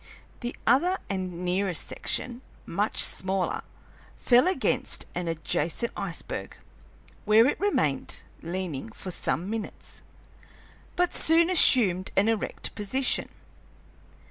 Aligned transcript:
The 0.39 0.55
other 0.65 0.97
and 1.11 1.45
nearest 1.45 1.85
section, 1.87 2.41
much 2.65 3.03
smaller, 3.03 3.61
fell 4.17 4.47
against 4.47 5.05
an 5.13 5.27
adjacent 5.27 5.91
iceberg, 5.95 6.57
where 7.23 7.45
it 7.45 7.59
remained 7.59 8.23
leaning 8.41 8.91
for 8.93 9.11
some 9.11 9.47
minutes, 9.47 10.01
but 10.95 11.13
soon 11.13 11.51
assumed 11.51 12.09
an 12.17 12.29
erect 12.29 12.73
position. 12.73 13.29